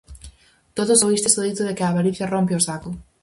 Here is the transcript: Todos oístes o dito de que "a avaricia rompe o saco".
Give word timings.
Todos 0.77 1.03
oístes 1.07 1.37
o 1.39 1.45
dito 1.47 1.61
de 1.65 1.75
que 1.77 1.83
"a 1.85 1.89
avaricia 1.93 2.29
rompe 2.33 2.53
o 2.59 2.65
saco". 2.67 2.89